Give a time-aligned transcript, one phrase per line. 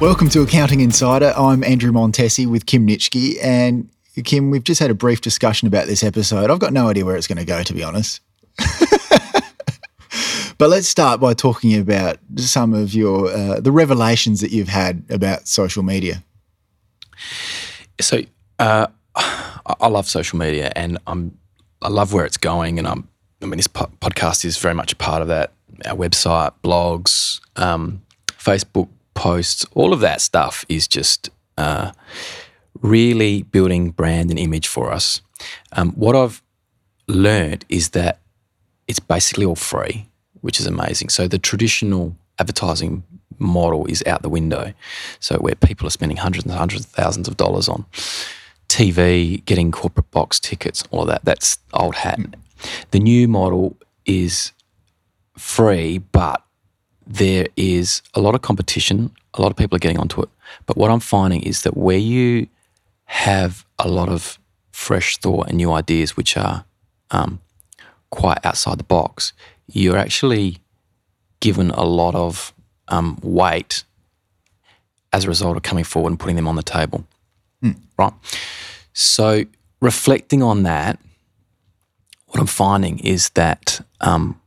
[0.00, 1.34] Welcome to Accounting Insider.
[1.36, 3.36] I'm Andrew Montesi with Kim Nitschke.
[3.42, 3.90] And
[4.24, 6.50] Kim, we've just had a brief discussion about this episode.
[6.50, 8.22] I've got no idea where it's going to go, to be honest.
[10.56, 15.04] but let's start by talking about some of your uh, the revelations that you've had
[15.10, 16.24] about social media.
[18.00, 18.22] So
[18.58, 21.36] uh, I love social media, and I'm
[21.82, 23.06] I love where it's going, and I'm
[23.42, 25.52] I mean this po- podcast is very much a part of that.
[25.84, 28.88] Our website, blogs, um, Facebook
[29.20, 31.28] posts, all of that stuff is just
[31.58, 31.92] uh,
[32.80, 35.20] really building brand and image for us.
[35.72, 36.42] Um, what I've
[37.06, 38.18] learned is that
[38.88, 40.08] it's basically all free,
[40.40, 41.10] which is amazing.
[41.10, 43.02] So the traditional advertising
[43.38, 44.72] model is out the window.
[45.18, 47.84] So where people are spending hundreds and hundreds of thousands of dollars on
[48.68, 52.18] TV, getting corporate box tickets, all of that, that's old hat.
[52.90, 54.52] The new model is
[55.36, 56.42] free, but
[57.10, 59.10] there is a lot of competition.
[59.34, 60.28] A lot of people are getting onto it.
[60.66, 62.48] But what I'm finding is that where you
[63.04, 64.38] have a lot of
[64.72, 66.64] fresh thought and new ideas, which are
[67.10, 67.40] um,
[68.10, 69.32] quite outside the box,
[69.66, 70.58] you're actually
[71.40, 72.52] given a lot of
[72.88, 73.84] um, weight
[75.12, 77.04] as a result of coming forward and putting them on the table.
[77.98, 78.12] Right.
[78.92, 79.44] So,
[79.80, 80.98] reflecting on that,
[82.26, 84.40] what I'm finding is that um,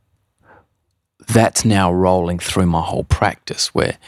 [1.28, 3.74] that's now rolling through my whole practice.
[3.74, 3.98] Where,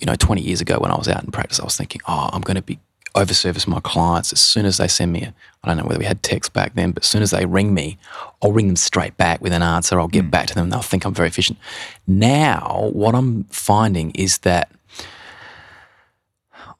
[0.00, 2.30] you know, 20 years ago when I was out in practice, I was thinking, oh,
[2.32, 2.78] I'm going to be
[3.14, 5.22] overservice my clients as soon as they send me.
[5.22, 7.44] A, I don't know whether we had text back then, but as soon as they
[7.44, 7.98] ring me,
[8.42, 9.98] I'll ring them straight back with an answer.
[9.98, 10.30] I'll get hmm.
[10.30, 10.64] back to them.
[10.64, 11.58] And they'll think I'm very efficient.
[12.06, 14.70] Now, what I'm finding is that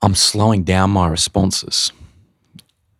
[0.02, 1.92] I'm slowing down my responses.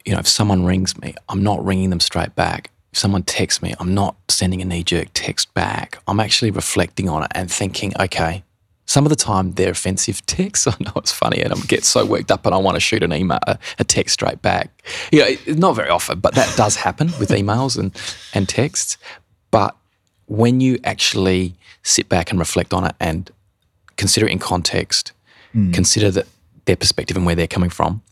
[0.05, 2.71] You know, if someone rings me, I'm not ringing them straight back.
[2.93, 5.98] If someone texts me, I'm not sending a knee jerk text back.
[6.09, 8.42] I'm actually reflecting on it and thinking, okay,
[8.90, 10.67] some of the time they're offensive texts.
[10.67, 13.05] I know it's funny and I get so worked up and I want to shoot
[13.05, 14.84] an email, a, a text straight back.
[15.12, 17.96] You know, not very often, but that does happen with emails and,
[18.34, 18.98] and texts.
[19.52, 19.77] But
[20.27, 23.30] when you actually sit back and reflect on it and
[23.96, 25.12] consider it in context,
[25.52, 25.70] hmm.
[25.70, 26.27] consider that
[26.64, 28.02] their perspective and where they're coming from,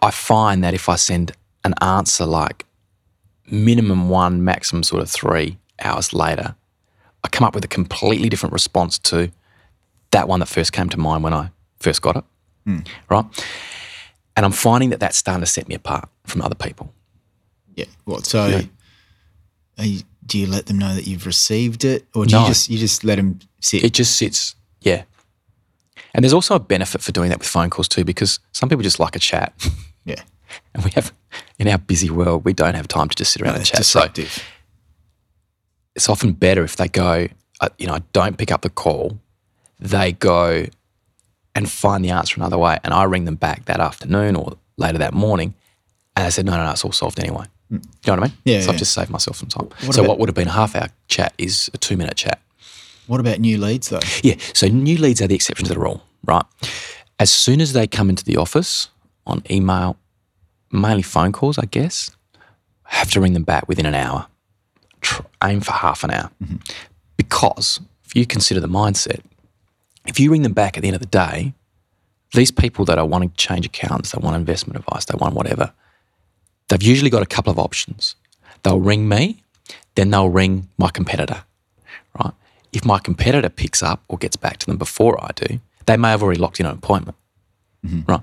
[0.00, 1.32] I find that if I send
[1.64, 2.66] an answer like
[3.50, 6.54] minimum one, maximum sort of three hours later,
[7.24, 9.32] I come up with a completely different response to
[10.12, 11.50] that one that first came to mind when I
[11.80, 12.24] first got it.
[13.10, 13.24] Right.
[14.36, 16.94] And I'm finding that that's starting to set me apart from other people.
[17.74, 17.86] Yeah.
[18.04, 18.24] What?
[18.24, 18.62] So,
[19.78, 22.42] you, do you let them know that you've received it, or do No.
[22.42, 23.82] you just you just let them sit?
[23.84, 25.02] It just sits, yeah.
[26.14, 28.82] And there's also a benefit for doing that with phone calls too, because some people
[28.82, 29.52] just like a chat.
[30.04, 30.22] yeah.
[30.74, 31.12] And we have,
[31.58, 34.16] in our busy world, we don't have time to just sit around and That's chat.
[34.16, 34.22] So
[35.94, 37.28] it's often better if they go,
[37.60, 39.18] uh, you know, I don't pick up the call.
[39.82, 40.66] They go
[41.54, 42.78] and find the answer another way.
[42.84, 45.54] And I ring them back that afternoon or later that morning.
[46.16, 47.44] And I said, no, no, no, it's all solved anyway.
[47.70, 47.82] Mm.
[47.84, 48.32] You know what I mean?
[48.44, 48.72] Yeah, So yeah.
[48.72, 49.66] I've just saved myself some time.
[49.84, 52.16] What so about- what would have been a half hour chat is a two minute
[52.16, 52.40] chat.
[53.08, 54.00] What about new leads though?
[54.22, 54.36] Yeah.
[54.54, 56.44] So new leads are the exception to the rule, right?
[57.18, 58.88] As soon as they come into the office
[59.26, 59.96] on email,
[60.70, 62.10] mainly phone calls, I guess,
[62.84, 64.26] have to ring them back within an hour.
[65.00, 66.30] Tr- aim for half an hour.
[66.42, 66.56] Mm-hmm.
[67.16, 69.20] Because if you consider the mindset,
[70.06, 71.52] if you ring them back at the end of the day,
[72.32, 75.72] these people that are wanting to change accounts, they want investment advice, they want whatever,
[76.68, 78.16] they've usually got a couple of options.
[78.62, 79.42] They'll ring me,
[79.94, 81.44] then they'll ring my competitor,
[82.18, 82.32] right?
[82.72, 86.10] If my competitor picks up or gets back to them before I do, they may
[86.10, 87.16] have already locked in an appointment,
[87.84, 88.10] mm-hmm.
[88.10, 88.22] right?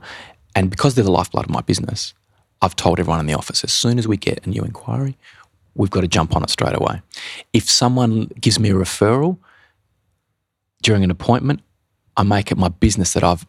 [0.56, 2.14] And because they're the lifeblood of my business,
[2.62, 5.18] I've told everyone in the office as soon as we get a new inquiry,
[5.76, 7.02] we've got to jump on it straight away.
[7.54, 9.38] If someone gives me a referral
[10.82, 11.62] during an appointment,
[12.20, 13.46] I make it my business that I've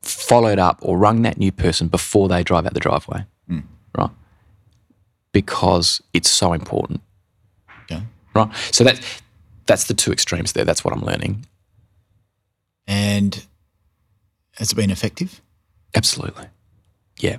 [0.00, 3.24] followed up or rung that new person before they drive out the driveway,
[3.98, 4.10] right?
[5.32, 7.00] Because it's so important,
[7.90, 8.02] Okay.
[8.32, 8.48] right?
[8.70, 9.00] So that
[9.66, 10.64] that's the two extremes there.
[10.64, 11.46] That's what I'm learning.
[12.86, 13.44] And
[14.52, 15.40] has it been effective?
[15.96, 16.46] Absolutely.
[17.18, 17.38] Yeah.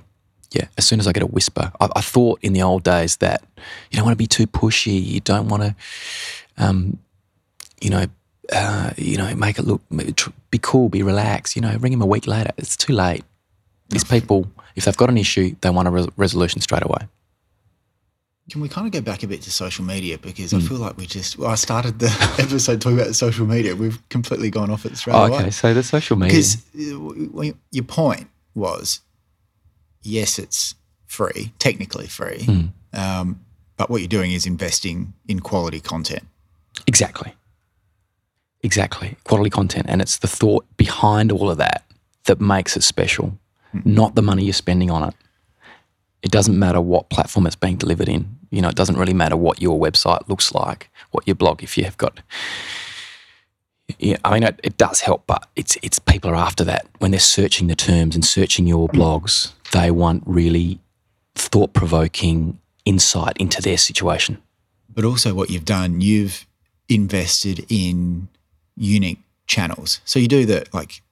[0.52, 0.66] Yeah.
[0.76, 3.42] As soon as I get a whisper, I, I thought in the old days that
[3.90, 5.02] you don't want to be too pushy.
[5.02, 5.74] You don't want to,
[6.58, 6.98] um,
[7.80, 8.06] you know,
[8.52, 9.82] uh, you know, make it look,
[10.50, 11.56] be cool, be relaxed.
[11.56, 12.50] You know, ring him a week later.
[12.56, 13.24] It's too late.
[13.90, 17.08] These people, if they've got an issue, they want a res- resolution straight away.
[18.50, 20.58] Can we kind of go back a bit to social media because Hmm.
[20.58, 22.06] I feel like we just well, I started the
[22.38, 23.74] episode talking about social media.
[23.74, 25.38] We've completely gone off it straight Oh, away.
[25.38, 25.50] okay.
[25.50, 26.36] So the social media.
[26.36, 29.00] Because uh, your point was,
[30.02, 30.76] yes, it's
[31.06, 32.66] free, technically free, Hmm.
[32.92, 33.40] um,
[33.76, 36.24] but what you're doing is investing in quality content.
[36.86, 37.34] Exactly.
[38.66, 39.16] Exactly.
[39.22, 39.86] Quality content.
[39.88, 41.84] And it's the thought behind all of that
[42.24, 43.38] that makes it special,
[43.84, 45.14] not the money you're spending on it.
[46.20, 48.36] It doesn't matter what platform it's being delivered in.
[48.50, 51.78] You know, it doesn't really matter what your website looks like, what your blog, if
[51.78, 52.18] you have got.
[54.00, 57.12] Yeah, I mean, it, it does help, but it's it's people are after that when
[57.12, 59.52] they're searching the terms and searching your blogs.
[59.70, 60.80] They want really
[61.36, 64.42] thought provoking insight into their situation.
[64.92, 66.46] But also, what you've done, you've
[66.88, 68.26] invested in
[68.76, 70.00] unique channels.
[70.04, 71.02] So you do the like,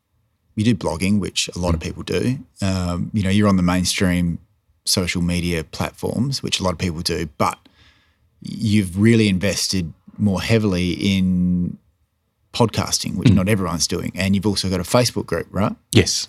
[0.57, 2.39] you do blogging, which a lot of people do.
[2.63, 4.39] Um, you know, you're on the mainstream
[4.85, 7.59] social media platforms, which a lot of people do, but
[8.41, 11.79] you've really invested more heavily in
[12.53, 14.13] podcasting, which not everyone's doing.
[14.15, 15.75] And you've also got a Facebook group, right?
[15.93, 16.29] Yes,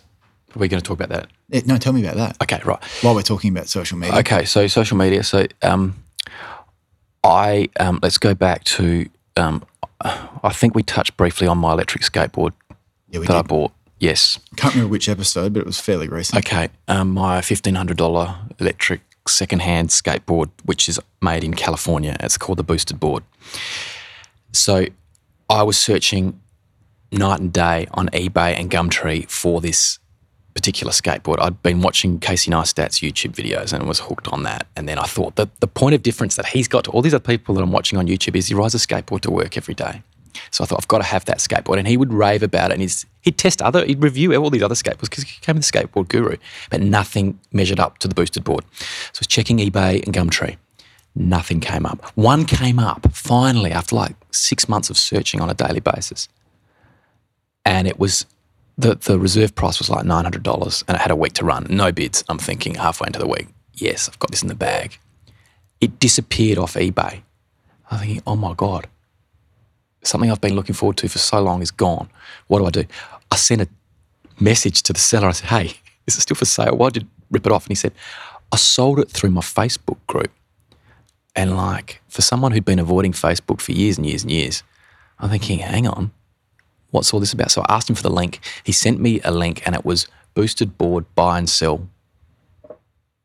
[0.55, 1.27] we're going to talk about that.
[1.51, 2.41] Eh, No, tell me about that.
[2.41, 2.83] Okay, right.
[3.01, 4.17] While we're talking about social media.
[4.19, 5.23] Okay, so social media.
[5.23, 5.95] So um,
[7.23, 9.63] I um, let's go back to um,
[10.43, 12.53] I think we touched briefly on my electric skateboard
[13.09, 13.71] Yeah, we that I bought.
[13.99, 14.39] Yes.
[14.55, 16.45] Can't remember which episode, but it was fairly recent.
[16.45, 16.69] Okay.
[16.87, 22.15] Um, my fifteen hundred dollar electric secondhand skateboard, which is made in California.
[22.19, 23.23] It's called the Boosted Board.
[24.51, 24.85] So
[25.49, 26.39] I was searching
[27.11, 29.99] night and day on eBay and Gumtree for this
[30.55, 31.39] particular skateboard.
[31.39, 34.65] I'd been watching Casey Neistat's YouTube videos and was hooked on that.
[34.75, 37.13] And then I thought that the point of difference that he's got to all these
[37.13, 39.73] other people that I'm watching on YouTube is he rides a skateboard to work every
[39.73, 40.01] day.
[40.51, 42.79] So I thought I've got to have that skateboard, and he would rave about it.
[42.79, 46.09] And he'd test other, he'd review all these other skateboards because he became the skateboard
[46.09, 46.37] guru,
[46.69, 48.65] but nothing measured up to the boosted board.
[49.13, 50.57] So I was checking eBay and Gumtree.
[51.15, 52.11] Nothing came up.
[52.15, 56.27] One came up finally after like six months of searching on a daily basis,
[57.63, 58.25] and it was
[58.77, 61.45] the the reserve price was like nine hundred dollars, and it had a week to
[61.45, 61.67] run.
[61.69, 62.23] No bids.
[62.29, 64.99] I'm thinking halfway into the week, yes, I've got this in the bag.
[65.81, 67.21] It disappeared off eBay.
[67.91, 68.87] I'm thinking, oh my god,
[70.03, 72.09] something I've been looking forward to for so long is gone.
[72.47, 72.85] What do I do?
[73.31, 73.67] I sent a
[74.39, 75.27] message to the seller.
[75.27, 75.73] I said, hey,
[76.07, 76.75] is it still for sale?
[76.75, 77.65] Why did you rip it off?
[77.65, 77.93] And he said,
[78.51, 80.31] I sold it through my Facebook group.
[81.35, 84.63] And like for someone who'd been avoiding Facebook for years and years and years,
[85.19, 86.11] I'm thinking, hang on,
[86.91, 87.51] what's all this about?
[87.51, 88.39] So I asked him for the link.
[88.63, 91.87] He sent me a link and it was boosted board buy and sell.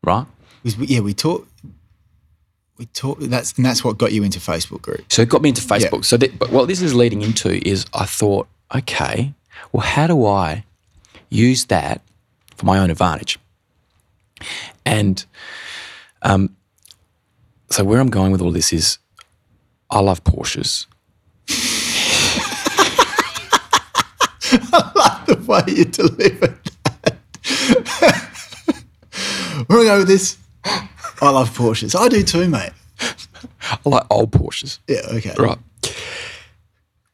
[0.03, 0.27] Right?
[0.65, 1.49] Yeah, we talked.
[2.79, 3.29] We talked.
[3.29, 5.05] That's and that's what got you into Facebook group.
[5.12, 6.05] So it got me into Facebook.
[6.05, 9.35] So that, but what this is leading into is I thought, okay,
[9.73, 10.65] well, how do I
[11.29, 12.01] use that
[12.57, 13.39] for my own advantage?
[14.87, 15.25] And
[16.23, 16.57] um,
[17.71, 18.99] so where I'm going with all this is
[19.91, 20.87] I love Porsches.
[24.50, 27.17] The way you delivered that.
[29.67, 30.38] Where are we going with this?
[30.64, 31.99] I love Porsches.
[31.99, 32.73] I do too, mate.
[33.00, 34.79] I like old Porsches.
[34.87, 35.00] Yeah.
[35.11, 35.35] Okay.
[35.38, 35.58] Right.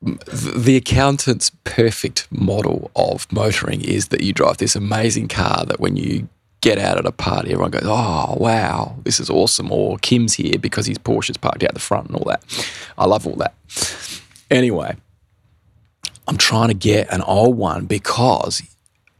[0.02, 5.80] The the accountant's perfect model of motoring is that you drive this amazing car that
[5.80, 6.28] when you
[6.60, 9.70] get out at a party, everyone goes, Oh, wow, this is awesome.
[9.70, 12.42] Or Kim's here because his Porsche's parked out the front and all that.
[12.98, 13.54] I love all that.
[14.50, 14.96] Anyway,
[16.28, 18.62] I'm trying to get an old one because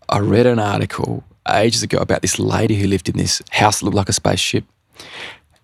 [0.08, 3.84] I read an article ages ago about this lady who lived in this house that
[3.84, 4.64] looked like a spaceship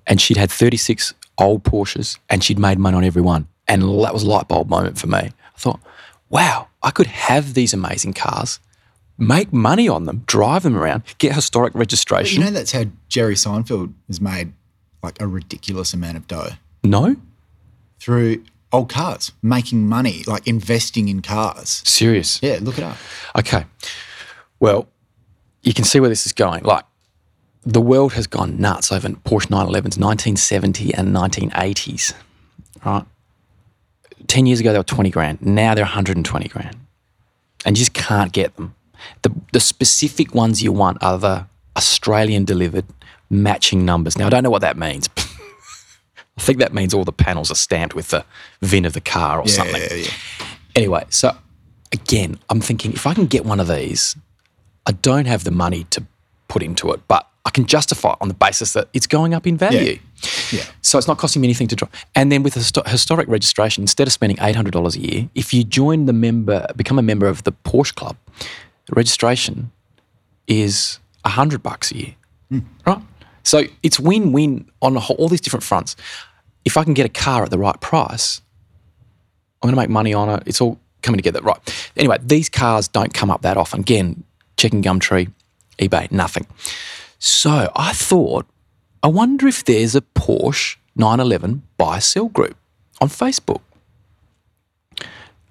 [0.07, 3.49] and she'd had 36 old Porsches and she'd made money on every one.
[3.67, 5.19] And that was a light bulb moment for me.
[5.19, 5.81] I thought,
[6.29, 8.61] wow, I could have these amazing cars,
[9.19, 12.41] make money on them, drive them around, get historic But registration.
[12.41, 14.53] you know that's how Jerry Seinfeld has made
[15.03, 16.51] like a ridiculous amount of dough
[16.85, 17.17] no?
[17.99, 21.83] through old cars, making money, like investing in cars.
[21.85, 22.41] Serious.
[22.43, 22.97] Yeah, look it up.
[23.37, 23.67] Okay.
[24.61, 24.89] Well,
[25.63, 26.65] you can see where this is going.
[26.65, 26.85] Like,
[27.65, 32.15] the world has gone nuts over Porsche 911s, 1970 and 1980s,
[32.85, 33.05] right?
[34.27, 35.43] 10 years ago, they were 20 grand.
[35.43, 36.77] Now they're 120 grand.
[37.65, 38.75] And you just can't get them.
[39.23, 42.85] The, the specific ones you want are the Australian delivered
[43.31, 44.19] matching numbers.
[44.19, 45.09] Now, I don't know what that means.
[46.39, 48.25] I think that means all the panels are stamped with the
[48.63, 49.83] VIN of the car or Yeah, something.
[49.83, 50.11] yeah, yeah.
[50.75, 51.37] Anyway, so
[51.93, 54.17] again, I'm thinking if I can get one of these,
[54.87, 56.05] I don't have the money to
[56.49, 59.47] put into it, but I can justify it on the basis that it's going up
[59.47, 59.99] in value.
[60.53, 60.63] Yeah.
[60.81, 61.91] So it's not costing me anything to drive.
[62.15, 66.07] And then with histo- historic registration, instead of spending $800 a year, if you join
[66.07, 68.17] the member, become a member of the Porsche Club,
[68.91, 69.71] registration
[70.47, 72.15] is 100 bucks a year.
[72.51, 72.59] Hmm.
[72.87, 72.99] Right?
[73.43, 75.97] So it's win-win on whole, all these different fronts.
[76.65, 78.41] If I can get a car at the right price,
[79.63, 80.43] I'm going to make money on it.
[80.47, 81.41] It's all coming together.
[81.41, 81.91] Right.
[81.97, 83.81] Anyway, these cars don't come up that often.
[83.81, 84.25] Again,
[84.57, 85.31] checking Gumtree,
[85.79, 86.47] eBay, nothing.
[87.19, 88.47] So I thought,
[89.03, 92.57] I wonder if there's a Porsche 911 buy sell group
[93.01, 93.61] on Facebook.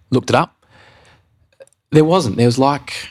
[0.10, 0.65] Looked it up.
[1.91, 2.38] There wasn't.
[2.38, 3.10] There was like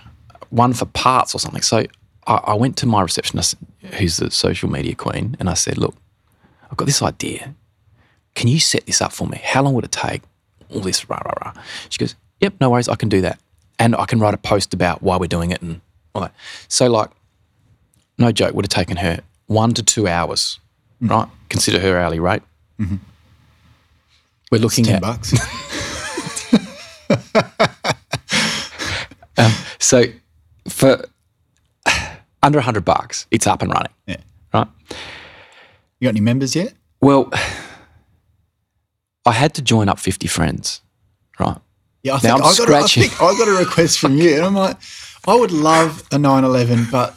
[0.50, 1.62] one for parts or something.
[1.62, 1.84] So
[2.26, 3.56] I, I went to my receptionist,
[3.94, 5.94] who's the social media queen, and I said, "Look,
[6.70, 7.54] I've got this idea.
[8.34, 9.40] Can you set this up for me?
[9.42, 10.22] How long would it take?
[10.72, 11.52] All this rah rah rah."
[11.88, 12.88] She goes, "Yep, no worries.
[12.88, 13.40] I can do that,
[13.78, 15.80] and I can write a post about why we're doing it and
[16.14, 16.34] all that."
[16.68, 17.10] So like,
[18.18, 20.60] no joke, would have taken her one to two hours,
[21.02, 21.10] mm.
[21.10, 21.28] right?
[21.48, 22.42] Consider her hourly rate.
[22.78, 22.96] Mm-hmm.
[24.50, 25.32] We're looking Ten at bucks.
[29.40, 30.04] Um, so
[30.68, 31.04] for
[32.42, 34.16] under a hundred bucks, it's up and running, yeah.
[34.54, 34.68] right?
[35.98, 36.72] You got any members yet?
[37.00, 37.30] Well,
[39.26, 40.80] I had to join up 50 friends,
[41.38, 41.58] right?
[42.02, 43.02] Yeah, I Now think, I'm I, got a, I scratching.
[43.04, 44.76] think I got a request from you, and I'm like,
[45.26, 47.14] I would love a 911, but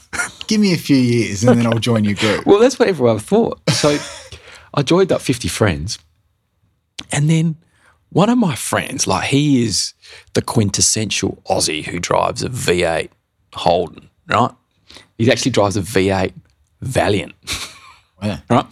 [0.47, 2.45] give me a few years, and then I'll join your group.
[2.45, 3.61] Well, that's what everyone thought.
[3.69, 3.97] So
[4.73, 5.99] I joined up 50 friends.
[7.11, 7.55] And then
[8.09, 9.93] one of my friends, like he is
[10.33, 13.09] the quintessential Aussie who drives a V8
[13.53, 14.51] Holden, right?
[15.17, 16.33] He actually drives a V8
[16.81, 17.33] Valiant,
[18.21, 18.39] Yeah.
[18.49, 18.65] right?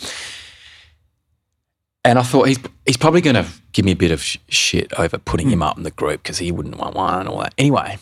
[2.03, 4.91] And I thought he's he's probably going to give me a bit of sh- shit
[5.00, 5.63] over putting him hmm.
[5.63, 7.53] up in the group because he wouldn't want one and all that.
[7.58, 7.98] Anyway,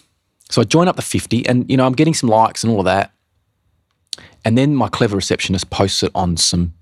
[0.49, 2.79] so I join up the 50 and, you know, I'm getting some likes and all
[2.79, 3.11] of that.
[4.43, 6.73] And then my clever receptionist posts it on some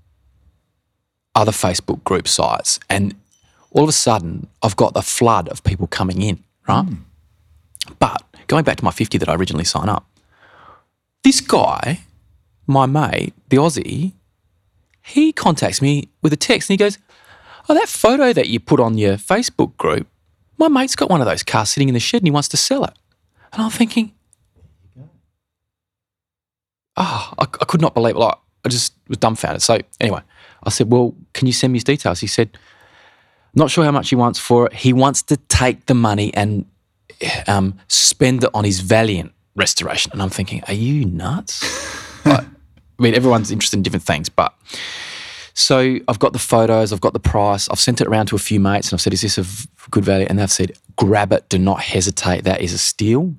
[1.34, 2.78] other Facebook group sites.
[2.88, 3.14] And
[3.72, 6.84] all of a sudden, I've got the flood of people coming in, right?
[6.84, 6.94] Hmm.
[7.98, 10.06] But going back to my 50 that I originally signed up,
[11.24, 12.00] this guy,
[12.66, 14.12] my mate, the Aussie,
[15.02, 16.98] he contacts me with a text and he goes,
[17.68, 20.06] Oh, that photo that you put on your Facebook group,
[20.56, 22.56] my mate's got one of those cars sitting in the shed and he wants to
[22.56, 22.94] sell it.
[23.52, 24.12] And I'm thinking,
[26.96, 28.18] oh, I, I could not believe it.
[28.18, 29.62] Like, I just was dumbfounded.
[29.62, 30.20] So anyway,
[30.62, 32.20] I said, well, can you send me his details?
[32.20, 32.56] He said,
[33.54, 34.74] not sure how much he wants for it.
[34.74, 36.66] He wants to take the money and
[37.46, 40.10] um, spend it on his Valiant restoration.
[40.12, 41.96] And I'm thinking, are you nuts?
[42.24, 44.52] Like, I mean, everyone's interested in different things, but
[45.54, 48.40] so I've got the photos, I've got the price, I've sent it around to a
[48.40, 51.48] few mates, and I've said, "Is this of good value?" And they've said, "Grab it,
[51.48, 52.44] do not hesitate.
[52.44, 53.34] That is a steal.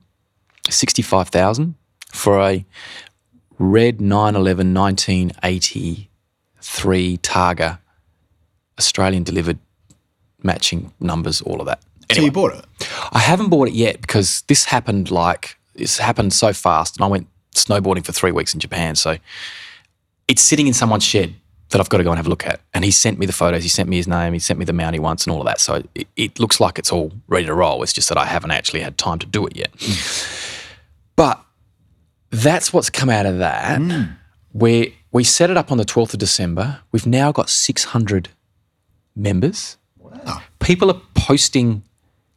[0.69, 1.75] Sixty-five thousand
[2.11, 2.65] for a
[3.59, 7.79] red 911 1983 Targa,
[8.79, 9.59] Australian delivered,
[10.41, 12.65] matching numbers, all of that." So you bought it?
[13.11, 17.07] I haven't bought it yet because this happened like this happened so fast, and I
[17.07, 18.95] went snowboarding for three weeks in Japan.
[18.95, 19.17] So
[20.27, 21.33] it's sitting in someone's shed
[21.69, 22.62] that I've got to go and have a look at.
[22.74, 23.63] And he sent me the photos.
[23.63, 24.33] He sent me his name.
[24.33, 25.59] He sent me the mount he wants and all of that.
[25.59, 27.83] So it, it looks like it's all ready to roll.
[27.83, 29.71] It's just that I haven't actually had time to do it yet.
[31.15, 31.43] But
[32.31, 33.77] that's what's come out of that.
[33.79, 34.03] Hmm.
[34.51, 36.79] Where we set it up on the 12th of December.
[36.91, 38.29] We've now got 600
[39.15, 40.41] members Wow.
[40.59, 41.83] people are posting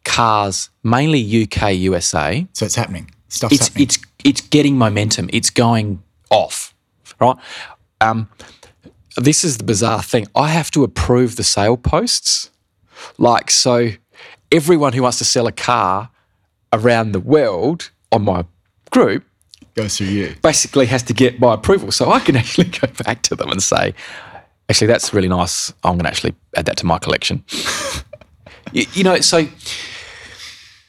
[0.04, 2.46] cars, mainly UK, USA.
[2.52, 3.10] So it's happening.
[3.32, 3.82] Stuff's It's happening.
[3.84, 5.30] it's it's getting momentum.
[5.32, 6.74] It's going off,
[7.18, 7.36] right?
[8.00, 8.28] Um,
[9.16, 10.26] this is the bizarre thing.
[10.34, 12.50] I have to approve the sale posts,
[13.18, 13.90] like so.
[14.50, 16.10] Everyone who wants to sell a car
[16.74, 18.44] around the world on my
[18.90, 19.24] group
[19.74, 20.34] Goes through you.
[20.42, 21.90] basically has to get my approval.
[21.90, 23.94] So I can actually go back to them and say,
[24.68, 25.72] actually, that's really nice.
[25.82, 27.42] I'm going to actually add that to my collection.
[28.72, 29.46] you, you know, so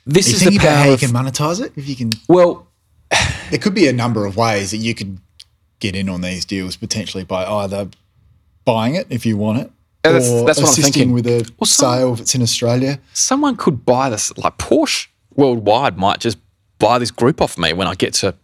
[0.05, 1.73] this is the about how power you can monetize it?
[1.75, 2.67] If you can, well,
[3.49, 5.19] there could be a number of ways that you could
[5.79, 7.89] get in on these deals potentially by either
[8.65, 9.71] buying it if you want it,
[10.05, 11.11] Yeah, that's- or that's what I'm assisting thinking.
[11.13, 12.99] with a Well, some- sale if it's in Australia.
[13.13, 16.37] someone could buy this, like Porsche worldwide might just
[16.79, 18.35] buy this group off me when I get to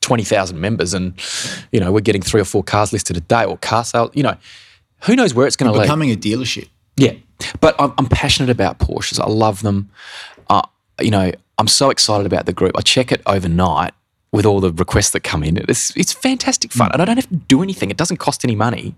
[0.00, 1.14] 20,000 members and,
[1.70, 4.22] you know, we're getting three or four cars listed a day or car sales, you
[4.22, 4.36] know,
[5.02, 5.84] who knows where it's going to lead.
[5.84, 6.68] Becoming a dealership.
[6.96, 7.12] Yeah,
[7.60, 9.18] but I'm, I'm passionate about Porsches.
[9.20, 9.90] I love them.
[10.48, 10.62] Uh,
[11.00, 12.72] you know, I'm so excited about the group.
[12.76, 13.92] I check it overnight
[14.32, 15.56] with all the requests that come in.
[15.56, 17.90] It's it's fantastic fun, and I don't have to do anything.
[17.90, 18.94] It doesn't cost any money,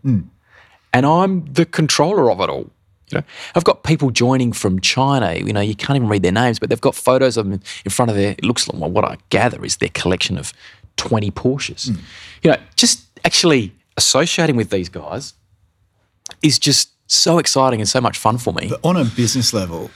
[0.92, 2.70] and I'm the controller of it all.
[3.10, 3.24] You know,
[3.54, 5.34] I've got people joining from China.
[5.34, 7.90] You know, you can't even read their names, but they've got photos of them in
[7.90, 8.32] front of their.
[8.32, 10.52] It looks like well, what I gather is their collection of
[10.96, 11.88] 20 Porsches.
[12.42, 15.34] You know, just actually associating with these guys
[16.42, 18.68] is just so exciting and so much fun for me.
[18.68, 19.90] But on a business level,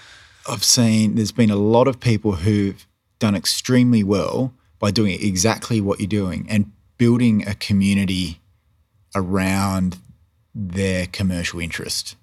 [0.49, 2.87] I've seen there's been a lot of people who've
[3.19, 8.40] done extremely well by doing exactly what you're doing and building a community
[9.14, 9.99] around
[10.55, 12.17] their commercial interest.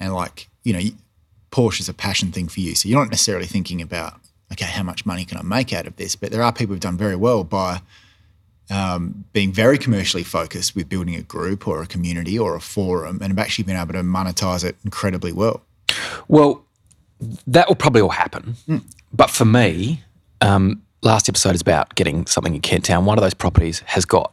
[0.00, 0.80] And like, you know,
[1.50, 2.74] Porsche is a passion thing for you.
[2.74, 4.14] So you're not necessarily thinking about,
[4.52, 6.16] okay, how much money can I make out of this?
[6.16, 7.82] But there are people who've done very well by
[8.70, 13.18] um, being very commercially focused with building a group or a community or a forum
[13.20, 15.62] and have actually been able to monetize it incredibly well.
[16.28, 16.64] Well,
[17.46, 18.56] that will probably all happen.
[19.12, 20.02] But for me,
[20.40, 23.04] um, last episode is about getting something in Kent Town.
[23.04, 24.32] One of those properties has got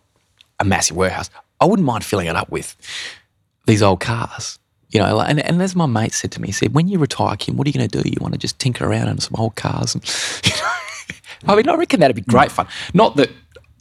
[0.60, 1.29] a massive warehouse.
[1.62, 2.75] I wouldn't mind filling it up with
[3.67, 4.60] these old cars.
[4.89, 6.98] You know, like- and, and as my mate said to me, he said, when you
[6.98, 8.10] retire, Kim, what are you going to do?
[8.10, 9.93] You want to just tinker around on some old cars?
[9.93, 10.03] And,
[10.46, 12.67] you know, I mean, I reckon that'd be great fun.
[12.93, 13.29] Not that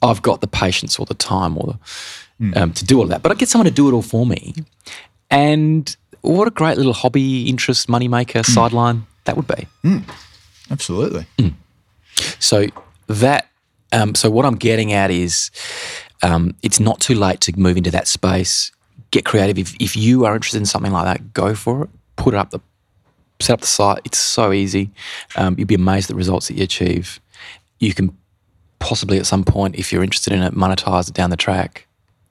[0.02, 1.78] I've got the patience or the time or
[2.40, 4.26] the, um, to do all that, but I'd get someone to do it all for
[4.26, 4.54] me.
[5.30, 9.66] And what a great little hobby, interest, moneymaker, sideline that would be.
[10.70, 11.26] Absolutely.
[12.40, 12.66] So
[13.06, 13.48] that,
[13.92, 15.50] um, so what I'm getting at is,
[16.22, 18.72] um, it's not too late to move into that space.
[19.10, 19.56] Get creative.
[19.58, 21.90] If if you are interested in something like that, go for it.
[22.16, 22.60] Put it up the,
[23.40, 24.00] set up the site.
[24.04, 24.90] It's so easy.
[25.37, 27.20] Um, you'd be amazed at the results that you achieve.
[27.78, 28.16] You can
[28.80, 31.87] possibly at some point, if you're interested in it, monetize it down the track.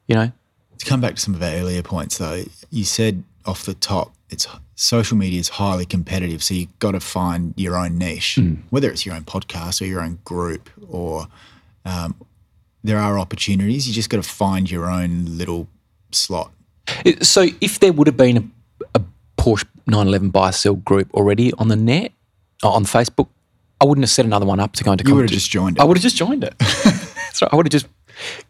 [0.07, 0.31] You know,
[0.77, 4.13] To come back to some of our earlier points, though, you said off the top,
[4.29, 8.39] it's social media is highly competitive, so you've got to find your own niche,
[8.69, 11.27] whether it's your own podcast or your own group, or
[11.85, 12.15] um,
[12.83, 13.87] there are opportunities.
[13.87, 15.67] You just got to find your own little
[16.11, 16.51] slot.
[17.21, 18.51] So if there would have been
[18.93, 19.03] a, a
[19.37, 22.11] Porsche 911 buy sell group already on the net,
[22.63, 23.27] on Facebook,
[23.79, 25.77] I wouldn't have set another one up to go into You would have just joined
[25.77, 25.81] it.
[25.81, 26.57] I would have just joined it.
[26.59, 27.53] That's right.
[27.53, 27.87] I would have just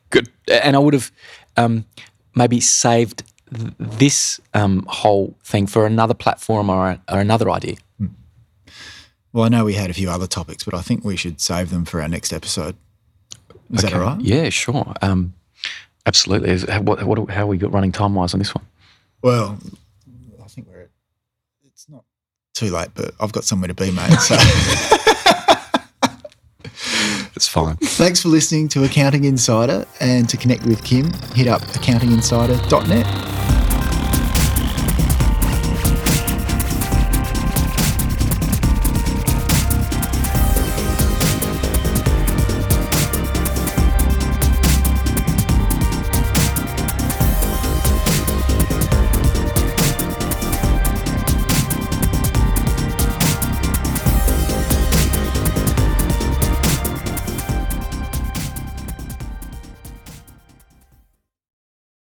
[0.10, 1.12] good, and I would have
[1.58, 1.86] um,
[2.36, 3.24] maybe saved
[3.56, 7.76] th- this um, whole thing for another platform or, or another idea.
[9.34, 11.70] Well, I know we had a few other topics, but I think we should save
[11.70, 12.76] them for our next episode.
[13.72, 14.20] Is that all right?
[14.22, 14.94] Yeah, sure.
[15.02, 15.34] Um,
[16.06, 16.50] absolutely.
[16.52, 18.66] Is- How, what, what, how are we running time wise on this one?
[19.22, 19.58] Well,
[20.44, 20.90] I think we're.
[21.66, 22.04] It's not
[22.54, 24.12] too late, but I've got somewhere to be, mate.
[24.20, 24.36] So.
[27.36, 27.76] It's fine.
[27.76, 29.86] Thanks for listening to Accounting Insider.
[30.00, 33.37] And to connect with Kim, hit up accountinginsider.net.